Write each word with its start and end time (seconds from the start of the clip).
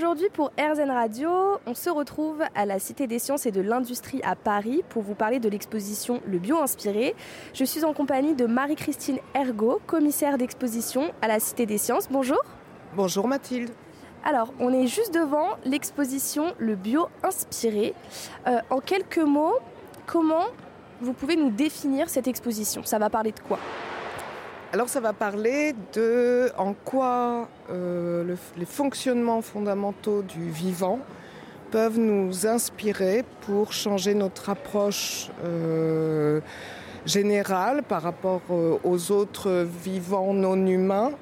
aujourd'hui 0.00 0.30
pour 0.32 0.50
RZN 0.58 0.90
Radio, 0.90 1.28
on 1.66 1.74
se 1.74 1.90
retrouve 1.90 2.42
à 2.54 2.64
la 2.64 2.78
Cité 2.78 3.06
des 3.06 3.18
Sciences 3.18 3.44
et 3.44 3.50
de 3.50 3.60
l'Industrie 3.60 4.22
à 4.24 4.34
Paris 4.34 4.82
pour 4.88 5.02
vous 5.02 5.14
parler 5.14 5.40
de 5.40 5.48
l'exposition 5.50 6.22
Le 6.26 6.38
Bio 6.38 6.56
Inspiré. 6.56 7.14
Je 7.52 7.64
suis 7.64 7.84
en 7.84 7.92
compagnie 7.92 8.34
de 8.34 8.46
Marie-Christine 8.46 9.18
Ergo, 9.34 9.78
commissaire 9.86 10.38
d'exposition 10.38 11.12
à 11.20 11.28
la 11.28 11.38
Cité 11.38 11.66
des 11.66 11.76
Sciences. 11.76 12.08
Bonjour. 12.10 12.38
Bonjour 12.96 13.28
Mathilde. 13.28 13.72
Alors, 14.24 14.54
on 14.58 14.72
est 14.72 14.86
juste 14.86 15.12
devant 15.12 15.58
l'exposition 15.66 16.54
Le 16.58 16.76
Bio 16.76 17.08
Inspiré. 17.22 17.92
Euh, 18.46 18.58
en 18.70 18.80
quelques 18.80 19.18
mots, 19.18 19.58
comment 20.06 20.46
vous 21.02 21.12
pouvez 21.12 21.36
nous 21.36 21.50
définir 21.50 22.08
cette 22.08 22.26
exposition? 22.26 22.84
Ça 22.84 22.98
va 22.98 23.10
parler 23.10 23.32
de 23.32 23.40
quoi? 23.40 23.58
Alors 24.72 24.88
ça 24.88 25.00
va 25.00 25.12
parler 25.12 25.74
de 25.94 26.52
en 26.56 26.74
quoi 26.74 27.48
euh, 27.70 28.36
les 28.56 28.64
fonctionnements 28.64 29.42
fondamentaux 29.42 30.22
du 30.22 30.48
vivant 30.48 31.00
peuvent 31.72 31.98
nous 31.98 32.46
inspirer 32.46 33.24
pour 33.42 33.72
changer 33.72 34.14
notre 34.14 34.48
approche 34.48 35.28
euh, 35.44 36.40
générale 37.04 37.82
par 37.82 38.02
rapport 38.02 38.42
euh, 38.50 38.78
aux 38.84 39.10
autres 39.10 39.66
vivants 39.84 40.34
non 40.34 40.66
humains 40.66 41.12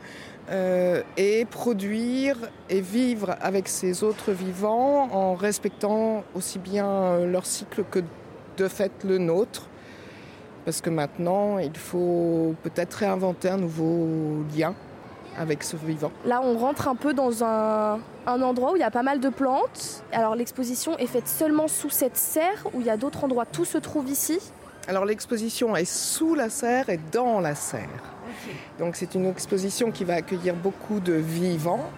et 1.18 1.44
produire 1.44 2.38
et 2.70 2.80
vivre 2.80 3.36
avec 3.42 3.68
ces 3.68 4.02
autres 4.02 4.32
vivants 4.32 5.10
en 5.12 5.34
respectant 5.34 6.24
aussi 6.34 6.58
bien 6.58 7.18
leur 7.26 7.44
cycle 7.44 7.84
que 7.90 7.98
de 8.56 8.66
fait 8.66 8.92
le 9.04 9.18
nôtre 9.18 9.68
parce 10.68 10.82
que 10.82 10.90
maintenant, 10.90 11.56
il 11.56 11.74
faut 11.78 12.54
peut-être 12.62 12.92
réinventer 12.92 13.48
un 13.48 13.56
nouveau 13.56 14.44
lien 14.54 14.74
avec 15.38 15.62
ce 15.62 15.78
vivant. 15.78 16.12
Là, 16.26 16.42
on 16.44 16.58
rentre 16.58 16.88
un 16.88 16.94
peu 16.94 17.14
dans 17.14 17.42
un, 17.42 18.00
endroit 18.26 18.72
où 18.72 18.76
il 18.76 18.80
y 18.80 18.82
a 18.82 18.90
pas 18.90 19.02
mal 19.02 19.18
de 19.18 19.30
plantes. 19.30 20.04
Alors, 20.12 20.34
l'exposition 20.34 20.98
est 20.98 21.06
faite 21.06 21.26
seulement 21.26 21.68
sous 21.68 21.88
cette 21.88 22.18
serre, 22.18 22.66
où 22.74 22.82
il 22.82 22.86
y 22.86 22.90
a 22.90 22.98
d'autres 22.98 23.24
endroits? 23.24 23.46
Tout 23.46 23.64
se 23.64 23.78
trouve 23.78 24.10
ici? 24.10 24.40
Alors, 24.88 25.06
l'exposition 25.06 25.74
est 25.74 25.90
sous 25.90 26.34
la 26.34 26.50
serre 26.50 26.90
et 26.90 27.00
dans 27.12 27.40
la 27.40 27.54
serre. 27.54 28.04
Donc, 28.78 28.96
c'est 28.96 29.14
une 29.14 29.24
exposition 29.24 29.90
qui 29.90 30.04
va 30.04 30.16
accueillir 30.16 30.54
beaucoup 30.54 31.00
de 31.00 31.14
vivants. 31.14 31.90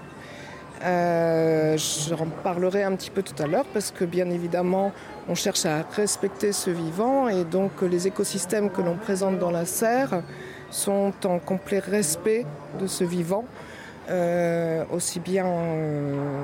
Euh, 0.82 1.76
J'en 1.76 2.26
parlerai 2.42 2.82
un 2.82 2.96
petit 2.96 3.10
peu 3.10 3.22
tout 3.22 3.40
à 3.42 3.46
l'heure 3.46 3.66
parce 3.72 3.90
que 3.90 4.04
bien 4.04 4.30
évidemment 4.30 4.92
on 5.28 5.34
cherche 5.34 5.66
à 5.66 5.82
respecter 5.94 6.52
ce 6.52 6.70
vivant 6.70 7.28
et 7.28 7.44
donc 7.44 7.82
les 7.82 8.06
écosystèmes 8.06 8.70
que 8.70 8.80
l'on 8.80 8.96
présente 8.96 9.38
dans 9.38 9.50
la 9.50 9.66
serre 9.66 10.22
sont 10.70 11.12
en 11.24 11.38
complet 11.38 11.80
respect 11.80 12.46
de 12.80 12.86
ce 12.86 13.04
vivant, 13.04 13.44
euh, 14.08 14.84
aussi 14.90 15.20
bien 15.20 15.46
euh, 15.46 16.42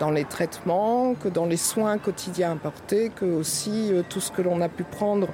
dans 0.00 0.10
les 0.10 0.24
traitements 0.24 1.14
que 1.14 1.28
dans 1.28 1.46
les 1.46 1.56
soins 1.56 1.98
quotidiens 1.98 2.52
apportés, 2.52 3.10
que 3.14 3.24
aussi 3.24 3.92
tout 4.08 4.20
ce 4.20 4.32
que 4.32 4.42
l'on 4.42 4.60
a 4.62 4.68
pu 4.68 4.82
prendre 4.82 5.28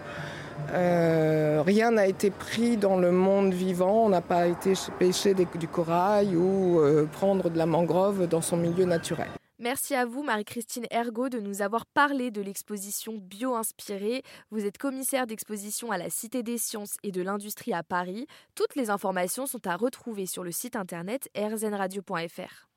euh, 0.70 1.62
rien 1.64 1.90
n'a 1.90 2.06
été 2.06 2.30
pris 2.30 2.76
dans 2.76 2.96
le 2.96 3.12
monde 3.12 3.52
vivant, 3.52 4.04
on 4.04 4.08
n'a 4.08 4.20
pas 4.20 4.46
été 4.46 4.74
pêcher 4.98 5.34
du 5.34 5.68
corail 5.68 6.36
ou 6.36 6.80
euh, 6.80 7.06
prendre 7.10 7.50
de 7.50 7.58
la 7.58 7.66
mangrove 7.66 8.26
dans 8.26 8.40
son 8.40 8.56
milieu 8.56 8.84
naturel. 8.84 9.28
Merci 9.58 9.94
à 9.94 10.04
vous, 10.04 10.24
Marie-Christine 10.24 10.86
Ergo, 10.90 11.28
de 11.28 11.38
nous 11.38 11.62
avoir 11.62 11.86
parlé 11.86 12.32
de 12.32 12.42
l'exposition 12.42 13.14
Bio-Inspirée. 13.16 14.24
Vous 14.50 14.66
êtes 14.66 14.76
commissaire 14.76 15.28
d'exposition 15.28 15.92
à 15.92 15.98
la 15.98 16.10
Cité 16.10 16.42
des 16.42 16.58
Sciences 16.58 16.96
et 17.04 17.12
de 17.12 17.22
l'Industrie 17.22 17.72
à 17.72 17.84
Paris. 17.84 18.26
Toutes 18.56 18.74
les 18.74 18.90
informations 18.90 19.46
sont 19.46 19.64
à 19.68 19.76
retrouver 19.76 20.26
sur 20.26 20.42
le 20.42 20.50
site 20.50 20.74
internet 20.74 21.28
rznradio.fr. 21.36 22.68